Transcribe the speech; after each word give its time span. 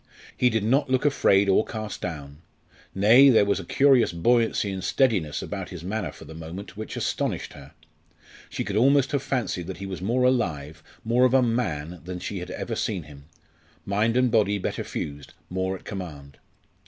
He 0.35 0.49
did 0.49 0.63
not 0.63 0.89
look 0.89 1.05
afraid 1.05 1.47
or 1.47 1.63
cast 1.63 2.01
down 2.01 2.41
nay, 2.95 3.29
there 3.29 3.45
was 3.45 3.59
a 3.59 3.63
curious 3.63 4.11
buoyancy 4.11 4.71
and 4.71 4.83
steadiness 4.83 5.43
about 5.43 5.69
his 5.69 5.83
manner 5.83 6.11
for 6.11 6.25
the 6.25 6.33
moment 6.33 6.75
which 6.75 6.95
astonished 6.97 7.53
her. 7.53 7.73
She 8.49 8.63
could 8.63 8.75
almost 8.75 9.11
have 9.11 9.21
fancied 9.21 9.67
that 9.67 9.77
he 9.77 9.85
was 9.85 10.01
more 10.01 10.23
alive, 10.23 10.81
more 11.03 11.23
of 11.23 11.35
a 11.35 11.43
man 11.43 12.01
than 12.03 12.17
she 12.17 12.39
had 12.39 12.49
ever 12.49 12.75
seen 12.75 13.03
him 13.03 13.25
mind 13.85 14.17
and 14.17 14.31
body 14.31 14.57
better 14.57 14.83
fused, 14.83 15.35
more 15.51 15.75
at 15.75 15.83
command. 15.85 16.39